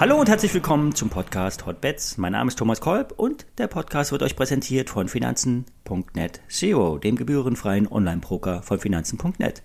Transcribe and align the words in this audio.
Hallo 0.00 0.14
und 0.14 0.28
herzlich 0.28 0.54
willkommen 0.54 0.94
zum 0.94 1.10
Podcast 1.10 1.66
Hotbets. 1.66 2.18
Mein 2.18 2.30
Name 2.30 2.46
ist 2.46 2.56
Thomas 2.56 2.80
Kolb 2.80 3.14
und 3.16 3.46
der 3.58 3.66
Podcast 3.66 4.12
wird 4.12 4.22
euch 4.22 4.36
präsentiert 4.36 4.90
von 4.90 5.08
Finanzen.net 5.08 6.40
SEO, 6.46 6.98
dem 6.98 7.16
gebührenfreien 7.16 7.90
Online-Broker 7.90 8.62
von 8.62 8.78
Finanzen.net. 8.78 9.60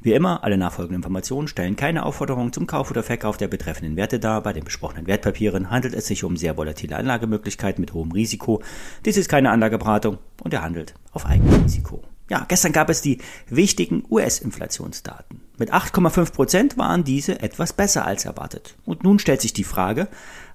Wie 0.00 0.14
immer, 0.14 0.42
alle 0.44 0.56
nachfolgenden 0.56 1.00
Informationen 1.02 1.46
stellen 1.46 1.76
keine 1.76 2.06
Aufforderung 2.06 2.54
zum 2.54 2.66
Kauf 2.66 2.90
oder 2.90 3.02
Verkauf 3.02 3.36
der 3.36 3.48
betreffenden 3.48 3.96
Werte 3.96 4.18
dar. 4.18 4.42
Bei 4.42 4.54
den 4.54 4.64
besprochenen 4.64 5.06
Wertpapieren 5.06 5.68
handelt 5.68 5.92
es 5.92 6.06
sich 6.06 6.24
um 6.24 6.38
sehr 6.38 6.56
volatile 6.56 6.96
Anlagemöglichkeiten 6.96 7.82
mit 7.82 7.92
hohem 7.92 8.12
Risiko. 8.12 8.62
Dies 9.04 9.18
ist 9.18 9.28
keine 9.28 9.50
Anlageberatung 9.50 10.16
und 10.42 10.54
er 10.54 10.62
handelt 10.62 10.94
auf 11.12 11.26
Eigenrisiko. 11.26 12.02
Ja, 12.28 12.44
gestern 12.48 12.72
gab 12.72 12.90
es 12.90 13.02
die 13.02 13.18
wichtigen 13.48 14.04
US-Inflationsdaten. 14.10 15.42
Mit 15.58 15.72
8,5 15.72 16.32
Prozent 16.32 16.76
waren 16.76 17.04
diese 17.04 17.40
etwas 17.40 17.72
besser 17.72 18.04
als 18.04 18.24
erwartet. 18.24 18.74
Und 18.84 19.04
nun 19.04 19.18
stellt 19.18 19.40
sich 19.40 19.52
die 19.52 19.64
Frage, 19.64 20.08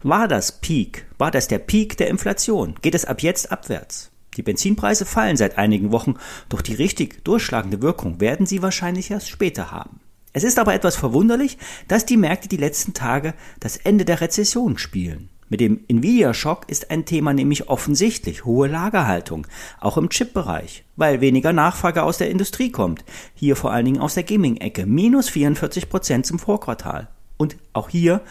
war 0.04 0.28
das 0.28 0.60
Peak, 0.60 1.06
war 1.18 1.32
das 1.32 1.48
der 1.48 1.60
Peak 1.60 1.96
der 1.98 2.10
Inflation? 2.10 2.76
Geht 2.82 2.96
es 2.96 3.06
ab 3.06 3.22
jetzt 3.22 3.52
abwärts? 3.52 4.12
Die 4.38 4.44
Benzinpreise 4.44 5.06
fallen 5.06 5.38
seit 5.38 5.58
einigen 5.58 5.92
Wochen, 5.92 6.16
doch 6.50 6.62
die 6.62 6.74
richtig 6.74 7.24
durchschlagende 7.24 7.82
Wirkung 7.82 8.20
werden 8.20 8.46
sie 8.46 8.62
wahrscheinlich 8.62 9.12
erst 9.12 9.30
später 9.30 9.72
haben. 9.72 10.00
Es 10.34 10.44
ist 10.44 10.60
aber 10.60 10.74
etwas 10.74 10.96
verwunderlich, 10.96 11.58
dass 11.88 12.06
die 12.06 12.16
Märkte 12.16 12.48
die 12.48 12.58
letzten 12.58 12.94
Tage 12.94 13.34
das 13.60 13.78
Ende 13.78 14.06
der 14.06 14.22
Rezession 14.22 14.78
spielen. 14.78 15.30
Mit 15.52 15.60
dem 15.60 15.82
Nvidia-Schock 15.90 16.70
ist 16.70 16.92
ein 16.92 17.04
Thema 17.04 17.34
nämlich 17.34 17.68
offensichtlich 17.68 18.46
hohe 18.46 18.70
Lagerhaltung, 18.70 19.48
auch 19.82 19.98
im 19.98 20.08
Chip-Bereich, 20.08 20.86
weil 20.96 21.20
weniger 21.20 21.52
Nachfrage 21.52 22.04
aus 22.04 22.18
der 22.18 22.30
Industrie 22.30 22.72
kommt, 22.72 23.04
hier 23.36 23.58
vor 23.58 23.74
allen 23.74 23.84
Dingen 23.84 24.00
aus 24.00 24.14
der 24.14 24.24
Gaming-Ecke, 24.24 24.86
minus 24.86 25.28
44 25.28 25.90
Prozent 25.90 26.26
zum 26.26 26.40
Vorquartal. 26.40 27.10
Und 27.36 27.58
auch 27.74 27.90
hier 27.90 28.22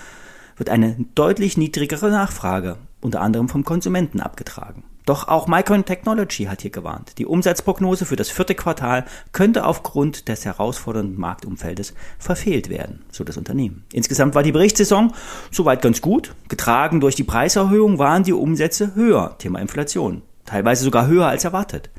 wird 0.56 0.70
eine 0.70 0.96
deutlich 1.14 1.58
niedrigere 1.58 2.10
Nachfrage, 2.10 2.78
unter 3.02 3.20
anderem 3.20 3.50
vom 3.50 3.64
Konsumenten, 3.64 4.20
abgetragen. 4.20 4.84
Doch 5.06 5.28
auch 5.28 5.46
Micron 5.46 5.84
Technology 5.84 6.44
hat 6.44 6.62
hier 6.62 6.70
gewarnt. 6.70 7.18
Die 7.18 7.26
Umsatzprognose 7.26 8.04
für 8.04 8.16
das 8.16 8.30
vierte 8.30 8.54
Quartal 8.54 9.04
könnte 9.32 9.64
aufgrund 9.64 10.28
des 10.28 10.44
herausfordernden 10.44 11.18
Marktumfeldes 11.18 11.94
verfehlt 12.18 12.68
werden, 12.68 13.04
so 13.10 13.24
das 13.24 13.36
Unternehmen. 13.36 13.84
Insgesamt 13.92 14.34
war 14.34 14.42
die 14.42 14.52
Berichtssaison 14.52 15.12
soweit 15.50 15.82
ganz 15.82 16.00
gut. 16.00 16.34
Getragen 16.48 17.00
durch 17.00 17.14
die 17.14 17.24
Preiserhöhung 17.24 17.98
waren 17.98 18.22
die 18.22 18.32
Umsätze 18.32 18.94
höher, 18.94 19.36
Thema 19.38 19.60
Inflation. 19.60 20.22
Teilweise 20.44 20.84
sogar 20.84 21.06
höher 21.06 21.26
als 21.26 21.44
erwartet. 21.44 21.90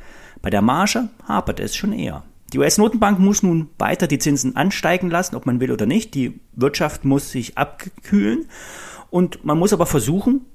Bei 0.42 0.50
der 0.50 0.62
Marge 0.62 1.10
hapert 1.28 1.60
es 1.60 1.76
schon 1.76 1.94
eher. 1.94 2.24
Die 2.54 2.60
US-Notenbank 2.60 3.18
muss 3.20 3.44
nun 3.44 3.70
weiter 3.78 4.08
die 4.08 4.20
Zinsen 4.20 4.58
ansteigen 4.58 5.10
lassen, 5.10 5.36
ob 5.36 5.46
man 5.46 5.60
will 5.62 5.72
oder 5.72 5.86
nicht. 5.86 6.16
Die 6.16 6.42
Wirtschaft 6.54 7.06
muss 7.06 7.32
sich 7.32 7.58
abkühlen 7.58 8.48
und 9.10 9.46
man 9.46 9.58
muss 9.58 9.72
aber 9.72 9.86
versuchen, 9.86 10.46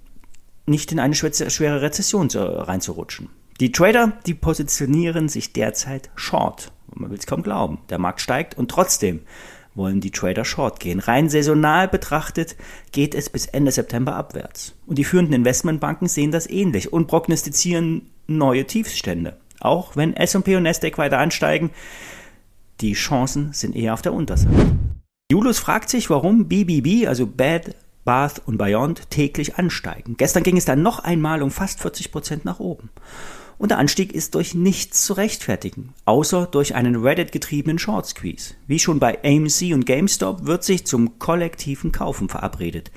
nicht 0.67 0.93
in 0.93 0.99
eine 0.99 1.15
schwere 1.15 1.83
Rezession 1.83 2.29
reinzurutschen. 2.31 3.29
Die 3.61 3.73
Trader, 3.73 4.13
die 4.27 4.35
positionieren 4.35 5.29
sich 5.29 5.53
derzeit 5.53 6.11
short. 6.15 6.73
Man 6.95 7.11
will 7.11 7.19
es 7.19 7.27
kaum 7.27 7.43
glauben. 7.43 7.79
Der 7.89 7.99
Markt 7.99 8.21
steigt 8.21 8.57
und 8.59 8.71
trotzdem 8.71 9.21
wollen 9.75 10.01
die 10.01 10.11
Trader 10.11 10.45
short 10.45 10.81
gehen. 10.81 11.01
Rein 11.01 11.29
saisonal 11.29 11.89
betrachtet 11.89 12.57
geht 12.93 13.15
es 13.15 13.31
bis 13.31 13.47
Ende 13.47 13.71
September 13.71 14.15
abwärts. 14.15 14.75
Und 14.87 14.99
die 14.99 15.05
führenden 15.05 15.35
Investmentbanken 15.35 16.09
sehen 16.09 16.31
das 16.31 16.49
ähnlich 16.49 16.93
und 16.93 17.07
prognostizieren 17.07 18.11
neue 18.27 18.67
Tiefstände. 18.67 19.37
Auch 19.61 19.97
wenn 19.97 20.15
S&P 20.15 20.57
und 20.57 20.65
Nasdaq 20.65 20.99
weiter 20.99 21.19
ansteigen, 21.19 21.71
die 22.81 22.93
Chancen 22.93 23.53
sind 23.53 23.75
eher 23.75 23.95
auf 23.95 24.03
der 24.03 24.13
Unterseite. 24.13 24.77
Julius 25.31 25.59
fragt 25.59 25.89
sich, 25.89 26.11
warum 26.11 26.47
BBB, 26.47 27.07
also 27.07 27.27
Bad 27.27 27.75
Bath 28.07 28.41
und 28.47 28.57
Beyond 28.57 29.11
täglich 29.11 29.57
ansteigen. 29.57 30.17
Gestern 30.17 30.45
ging 30.45 30.57
es 30.57 30.65
dann 30.65 30.81
noch 30.81 31.01
einmal 31.01 31.43
um 31.43 31.51
fast 31.51 31.81
40 31.81 32.11
Prozent 32.11 32.45
nach 32.47 32.61
oben. 32.61 32.89
Und 33.59 33.71
der 33.71 33.79
Anstieg 33.79 34.13
ist 34.13 34.35
durch 34.35 34.55
nichts 34.55 35.05
zu 35.05 35.15
rechtfertigen, 35.15 35.95
außer 36.05 36.47
durch 36.47 36.75
einen 36.75 36.97
Reddit-getriebenen 36.97 37.79
Short 37.79 38.07
Squeeze. 38.07 38.55
Wie 38.67 38.79
schon 38.79 39.01
bei 39.01 39.19
AMC 39.25 39.75
und 39.75 39.87
GameStop 39.87 40.47
wird 40.47 40.63
sich 40.63 40.87
zum 40.87 41.19
kollektiven 41.19 41.91
Kaufen 41.91 42.29
verabredet. 42.29 42.91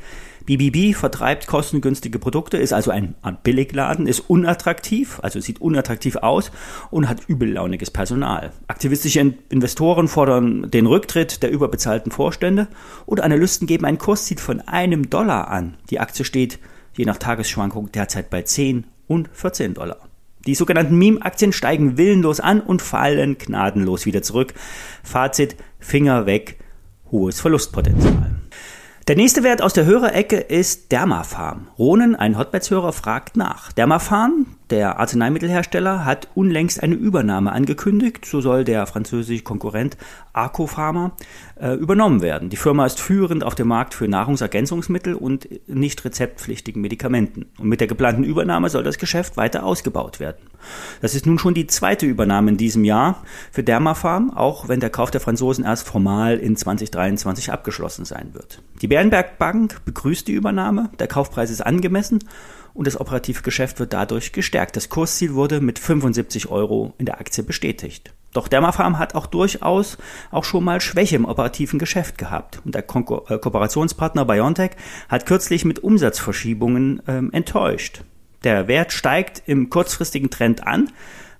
BBB 0.49 0.95
vertreibt 0.95 1.45
kostengünstige 1.45 2.17
Produkte, 2.17 2.57
ist 2.57 2.73
also 2.73 2.89
ein 2.89 3.13
Billigladen, 3.43 4.07
ist 4.07 4.21
unattraktiv, 4.21 5.19
also 5.21 5.39
sieht 5.39 5.61
unattraktiv 5.61 6.15
aus 6.15 6.49
und 6.89 7.07
hat 7.07 7.21
übellauniges 7.27 7.91
Personal. 7.91 8.51
Aktivistische 8.65 9.35
Investoren 9.49 10.07
fordern 10.07 10.71
den 10.71 10.87
Rücktritt 10.87 11.43
der 11.43 11.51
überbezahlten 11.51 12.11
Vorstände 12.11 12.67
und 13.05 13.21
Analysten 13.21 13.67
geben 13.67 13.85
ein 13.85 13.99
Kursziel 13.99 14.39
von 14.39 14.61
einem 14.61 15.11
Dollar 15.11 15.49
an. 15.49 15.77
Die 15.91 15.99
Aktie 15.99 16.25
steht 16.25 16.57
je 16.97 17.05
nach 17.05 17.17
Tagesschwankung 17.17 17.91
derzeit 17.91 18.31
bei 18.31 18.41
10 18.41 18.87
und 19.05 19.29
14 19.31 19.75
Dollar. 19.75 19.99
Die 20.47 20.55
sogenannten 20.55 20.97
Meme-Aktien 20.97 21.53
steigen 21.53 21.95
willenlos 21.99 22.39
an 22.39 22.59
und 22.59 22.81
fallen 22.81 23.37
gnadenlos 23.37 24.07
wieder 24.07 24.23
zurück. 24.23 24.55
Fazit, 25.03 25.57
Finger 25.77 26.25
weg, 26.25 26.57
hohes 27.11 27.39
Verlustpotenzial. 27.39 28.38
Der 29.09 29.15
nächste 29.15 29.41
Wert 29.41 29.63
aus 29.63 29.73
der 29.73 29.85
Hörerecke 29.85 30.37
ist 30.37 30.91
Dermafarm. 30.91 31.67
Ronen, 31.79 32.15
ein 32.15 32.37
Hotbeds-Hörer, 32.37 32.93
fragt 32.93 33.37
nach. 33.37 33.71
Dermafarm, 33.71 34.45
der 34.69 34.99
Arzneimittelhersteller, 34.99 36.05
hat 36.05 36.27
unlängst 36.35 36.81
eine 36.81 36.95
Übernahme 36.95 37.51
angekündigt. 37.51 38.25
So 38.25 38.41
soll 38.41 38.63
der 38.63 38.85
französische 38.85 39.43
Konkurrent 39.43 39.97
Arco 40.33 40.67
Pharma 40.67 41.11
äh, 41.59 41.73
übernommen 41.73 42.21
werden. 42.21 42.49
Die 42.49 42.57
Firma 42.57 42.85
ist 42.85 42.99
führend 42.99 43.43
auf 43.43 43.55
dem 43.55 43.67
Markt 43.67 43.93
für 43.93 44.07
Nahrungsergänzungsmittel 44.07 45.15
und 45.15 45.47
nicht 45.67 46.05
rezeptpflichtigen 46.05 46.81
Medikamenten. 46.81 47.47
Und 47.57 47.67
mit 47.67 47.79
der 47.79 47.87
geplanten 47.87 48.23
Übernahme 48.23 48.69
soll 48.69 48.83
das 48.83 48.97
Geschäft 48.97 49.37
weiter 49.37 49.63
ausgebaut 49.65 50.19
werden. 50.19 50.47
Das 51.01 51.15
ist 51.15 51.25
nun 51.25 51.39
schon 51.39 51.53
die 51.53 51.67
zweite 51.67 52.05
Übernahme 52.05 52.51
in 52.51 52.57
diesem 52.57 52.83
Jahr 52.83 53.23
für 53.51 53.63
Dermafarm, 53.63 54.31
auch 54.31 54.67
wenn 54.67 54.79
der 54.79 54.89
Kauf 54.89 55.11
der 55.11 55.21
Franzosen 55.21 55.65
erst 55.65 55.87
formal 55.87 56.37
in 56.37 56.55
2023 56.55 57.51
abgeschlossen 57.51 58.05
sein 58.05 58.33
wird. 58.33 58.61
Die 58.81 58.87
Bärenberg 58.87 59.37
Bank 59.37 59.81
begrüßt 59.85 60.27
die 60.27 60.33
Übernahme. 60.33 60.89
Der 60.99 61.07
Kaufpreis 61.07 61.49
ist 61.49 61.65
angemessen 61.65 62.19
und 62.79 62.87
das 62.87 62.97
operative 62.97 63.41
Geschäft 63.41 63.81
wird 63.81 63.91
dadurch 63.91 64.31
gestärkt. 64.31 64.77
Das 64.77 64.87
Kursziel 64.87 65.33
wurde 65.33 65.59
mit 65.59 65.79
75 65.79 66.47
Euro 66.49 66.93
in 66.97 67.05
der 67.05 67.19
Aktie 67.19 67.43
bestätigt. 67.43 68.13
Doch 68.31 68.47
Dermafarm 68.47 68.97
hat 68.97 69.15
auch 69.15 69.25
durchaus 69.25 69.97
auch 70.31 70.45
schon 70.45 70.63
mal 70.63 70.79
Schwäche 70.79 71.17
im 71.17 71.25
operativen 71.25 71.77
Geschäft 71.77 72.17
gehabt. 72.17 72.61
Und 72.63 72.75
der 72.75 72.83
Ko 72.83 73.25
äh, 73.27 73.37
Kooperationspartner 73.37 74.23
BioNTech 74.23 74.71
hat 75.09 75.25
kürzlich 75.25 75.65
mit 75.65 75.79
Umsatzverschiebungen 75.79 77.01
ähm, 77.05 77.33
enttäuscht. 77.33 78.03
Der 78.45 78.69
Wert 78.69 78.93
steigt 78.93 79.43
im 79.45 79.69
kurzfristigen 79.69 80.29
Trend 80.29 80.65
an, 80.65 80.89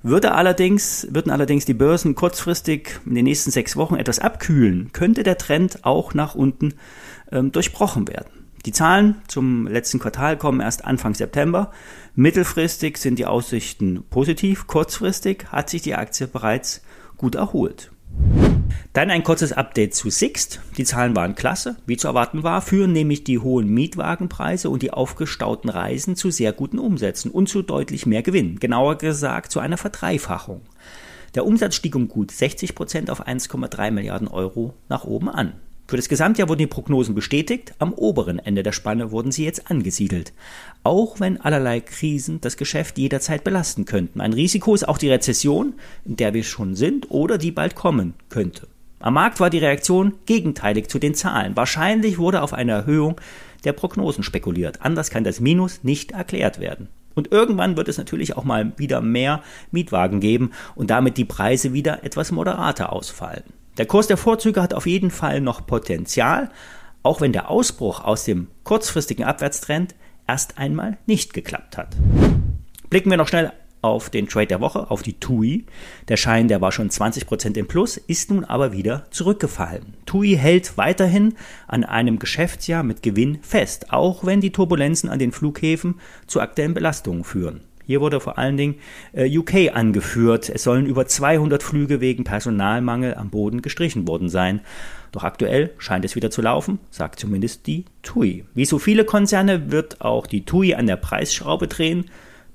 würde 0.04 0.34
allerdings, 0.34 1.08
würden 1.10 1.32
allerdings 1.32 1.64
die 1.64 1.74
Börsen 1.74 2.16
kurzfristig 2.16 3.00
in 3.06 3.16
den 3.16 3.24
nächsten 3.24 3.52
sechs 3.52 3.78
Wochen 3.78 3.96
etwas 3.96 4.20
abkühlen, 4.20 4.92
könnte 4.92 5.24
der 5.24 5.38
Trend 5.38 5.86
auch 5.86 6.14
nach 6.14 6.36
unten 6.36 6.74
ähm, 7.32 7.54
durchbrochen 7.54 8.10
werden. 8.10 8.39
Die 8.66 8.74
Zahlen 8.74 9.16
zum 9.28 9.68
letzten 9.68 10.00
Quartal 10.00 10.38
kommen 10.38 10.60
erst 10.60 10.84
Anfang 10.84 11.14
September. 11.14 11.72
Mittelfristig 12.16 12.98
sind 12.98 13.18
die 13.18 13.26
Aussichten 13.26 14.04
positiv, 14.10 14.68
kurzfristig 14.68 15.46
hat 15.52 15.70
sich 15.70 15.82
die 15.82 15.96
Aktie 15.96 16.28
bereits 16.28 16.82
gut 17.18 17.36
erholt. 17.36 17.92
Dann 18.94 19.12
ein 19.12 19.24
kurzes 19.24 19.54
Update 19.54 19.94
zu 19.94 20.10
Sixt. 20.10 20.62
Die 20.78 20.84
Zahlen 20.84 21.16
waren 21.16 21.36
klasse, 21.36 21.78
wie 21.86 21.96
zu 21.96 22.08
erwarten 22.08 22.44
war, 22.44 22.62
führen 22.62 22.92
nämlich 22.92 23.24
die 23.24 23.40
hohen 23.40 23.70
Mietwagenpreise 23.70 24.70
und 24.70 24.82
die 24.82 24.92
aufgestauten 24.92 25.70
Reisen 25.70 26.16
zu 26.16 26.32
sehr 26.32 26.52
guten 26.52 26.80
Umsätzen 26.80 27.32
und 27.32 27.48
zu 27.48 27.62
deutlich 27.62 28.06
mehr 28.06 28.24
Gewinn. 28.24 28.60
Genauer 28.60 28.98
gesagt 28.98 29.52
zu 29.52 29.60
einer 29.60 29.78
Verdreifachung. 29.78 30.62
Der 31.36 31.46
Umsatz 31.46 31.76
stieg 31.76 31.96
um 31.96 32.08
gut 32.08 32.32
60 32.32 32.76
Prozent 32.76 33.10
auf 33.10 33.26
1,3 33.26 33.92
Milliarden 33.92 34.28
Euro 34.28 34.74
nach 34.90 35.04
oben 35.04 35.30
an. 35.30 35.54
Für 35.90 35.98
das 35.98 36.08
Gesamtjahr 36.08 36.48
wurden 36.50 36.60
die 36.60 36.68
Prognosen 36.68 37.16
bestätigt, 37.16 37.74
am 37.80 37.94
oberen 37.94 38.38
Ende 38.38 38.62
der 38.62 38.74
Spanne 38.74 39.10
wurden 39.10 39.32
sie 39.32 39.44
jetzt 39.44 39.72
angesiedelt. 39.72 40.34
Auch 40.84 41.20
wenn 41.20 41.42
allerlei 41.42 41.80
Krisen 41.80 42.40
das 42.42 42.58
Geschäft 42.58 43.00
jederzeit 43.00 43.44
belasten 43.44 43.86
könnten. 43.86 44.22
Ein 44.22 44.34
Risiko 44.34 44.76
ist 44.76 44.88
auch 44.88 45.00
die 45.00 45.10
Rezession, 45.10 45.74
in 46.06 46.16
der 46.16 46.36
wir 46.36 46.44
schon 46.44 46.76
sind 46.76 47.10
oder 47.10 47.40
die 47.40 47.50
bald 47.50 47.74
kommen 47.74 48.14
könnte. 48.30 48.68
Am 49.00 49.16
Markt 49.16 49.40
war 49.40 49.50
die 49.50 49.58
Reaktion 49.58 50.14
gegenteilig 50.28 50.90
zu 50.90 51.00
den 51.00 51.16
Zahlen. 51.16 51.56
Wahrscheinlich 51.56 52.20
wurde 52.20 52.44
auf 52.44 52.54
eine 52.54 52.74
Erhöhung 52.74 53.20
der 53.64 53.74
Prognosen 53.74 54.24
spekuliert. 54.24 54.84
Anders 54.84 55.10
kann 55.10 55.24
das 55.24 55.40
Minus 55.40 55.84
nicht 55.84 56.12
erklärt 56.12 56.60
werden. 56.60 56.90
Und 57.16 57.32
irgendwann 57.32 57.78
wird 57.78 57.88
es 57.88 57.98
natürlich 57.98 58.38
auch 58.38 58.44
mal 58.44 58.74
wieder 58.78 59.02
mehr 59.02 59.42
Mietwagen 59.72 60.20
geben 60.20 60.52
und 60.76 60.92
damit 60.92 61.18
die 61.18 61.26
Preise 61.26 61.74
wieder 61.74 62.04
etwas 62.04 62.32
moderater 62.32 62.94
ausfallen. 62.94 63.42
Der 63.80 63.86
Kurs 63.86 64.08
der 64.08 64.18
Vorzüge 64.18 64.62
hat 64.62 64.74
auf 64.74 64.86
jeden 64.86 65.10
Fall 65.10 65.40
noch 65.40 65.66
Potenzial, 65.66 66.50
auch 67.02 67.22
wenn 67.22 67.32
der 67.32 67.50
Ausbruch 67.50 68.04
aus 68.04 68.26
dem 68.26 68.48
kurzfristigen 68.66 69.24
Abwärtstrend 69.24 69.96
erst 70.28 70.58
einmal 70.58 70.98
nicht 71.06 71.34
geklappt 71.34 71.78
hat. 71.78 71.96
Blicken 72.90 73.10
wir 73.10 73.16
noch 73.16 73.30
schnell 73.30 73.54
auf 73.82 74.10
den 74.10 74.28
Trade 74.28 74.48
der 74.48 74.60
Woche, 74.60 74.92
auf 74.92 75.02
die 75.02 75.18
TUI. 75.18 75.66
Der 76.10 76.18
Schein, 76.18 76.50
der 76.50 76.60
war 76.60 76.74
schon 76.74 76.90
20% 76.90 77.56
im 77.56 77.70
Plus, 77.70 77.96
ist 77.96 78.30
nun 78.32 78.44
aber 78.44 78.74
wieder 78.74 79.06
zurückgefallen. 79.12 79.94
TUI 80.06 80.36
hält 80.36 80.78
weiterhin 80.78 81.36
an 81.66 81.86
einem 81.86 82.20
Geschäftsjahr 82.20 82.84
mit 82.84 83.02
Gewinn 83.02 83.40
fest, 83.44 83.94
auch 83.94 84.26
wenn 84.26 84.42
die 84.42 84.52
Turbulenzen 84.52 85.10
an 85.10 85.20
den 85.20 85.32
Flughäfen 85.32 86.02
zu 86.28 86.42
aktuellen 86.42 86.74
Belastungen 86.74 87.24
führen. 87.24 87.62
Hier 87.90 88.02
wurde 88.02 88.20
vor 88.20 88.38
allen 88.38 88.56
Dingen 88.56 88.76
äh, 89.14 89.36
UK 89.36 89.76
angeführt. 89.76 90.48
Es 90.48 90.62
sollen 90.62 90.86
über 90.86 91.08
200 91.08 91.64
Flüge 91.64 92.02
wegen 92.02 92.24
Personalmangel 92.24 93.16
am 93.16 93.32
Boden 93.32 93.64
gestrichen 93.64 94.08
worden 94.08 94.30
sein. 94.30 94.62
Doch 95.12 95.24
aktuell 95.24 95.72
scheint 95.80 96.06
es 96.06 96.16
wieder 96.16 96.30
zu 96.30 96.44
laufen, 96.44 96.78
sagt 96.92 97.20
zumindest 97.20 97.66
die 97.66 97.86
TUI. 98.04 98.46
Wie 98.54 98.66
so 98.66 98.78
viele 98.78 99.06
Konzerne 99.06 99.72
wird 99.72 100.02
auch 100.02 100.28
die 100.28 100.46
TUI 100.46 100.76
an 100.76 100.86
der 100.86 100.98
Preisschraube 100.98 101.68
drehen. 101.68 102.06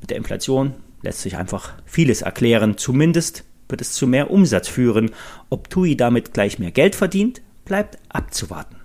Mit 0.00 0.10
der 0.10 0.18
Inflation 0.18 0.74
lässt 1.02 1.22
sich 1.22 1.36
einfach 1.36 1.72
vieles 1.84 2.22
erklären. 2.22 2.76
Zumindest 2.76 3.42
wird 3.68 3.80
es 3.80 3.90
zu 3.90 4.06
mehr 4.06 4.30
Umsatz 4.30 4.68
führen. 4.68 5.10
Ob 5.50 5.68
TUI 5.68 5.96
damit 5.96 6.32
gleich 6.32 6.60
mehr 6.60 6.70
Geld 6.70 6.94
verdient, 6.94 7.42
bleibt 7.64 7.98
abzuwarten. 8.08 8.76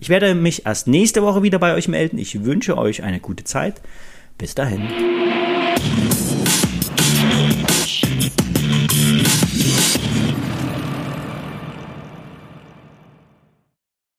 Ich 0.00 0.08
werde 0.08 0.34
mich 0.34 0.66
erst 0.66 0.88
nächste 0.88 1.22
Woche 1.22 1.44
wieder 1.44 1.60
bei 1.60 1.74
euch 1.74 1.86
melden. 1.86 2.18
Ich 2.18 2.44
wünsche 2.44 2.76
euch 2.76 3.04
eine 3.04 3.20
gute 3.20 3.44
Zeit. 3.44 3.80
Bis 4.38 4.56
dahin. 4.56 5.37
Thank 5.80 5.98
you. 10.22 10.27